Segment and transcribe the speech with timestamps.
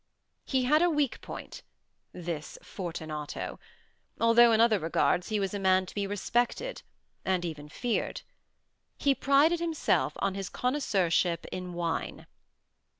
[0.45, 6.07] He had a weak point—this Fortunato—although in other regards he was a man to be
[6.07, 6.81] respected
[7.23, 8.23] and even feared.
[8.97, 12.25] He prided himself on his connoisseurship in wine.